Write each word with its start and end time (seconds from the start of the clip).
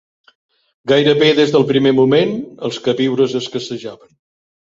Gairebé 0.91 1.27
des 1.39 1.53
del 1.55 1.65
primer 1.71 1.91
moment 1.99 2.33
els 2.69 2.81
queviures 2.89 3.37
escassejaven 3.41 4.17